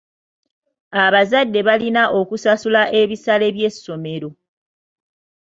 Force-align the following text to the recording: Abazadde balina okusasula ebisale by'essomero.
Abazadde 1.03 1.59
balina 1.67 2.03
okusasula 2.19 2.81
ebisale 3.01 3.47
by'essomero. 3.55 4.29